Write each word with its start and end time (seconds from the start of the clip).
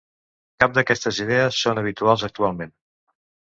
Cap 0.63 0.71
d'aquestes 0.77 1.19
idees 1.25 1.59
són 1.67 1.83
habituals 1.83 2.25
actualment. 2.29 2.75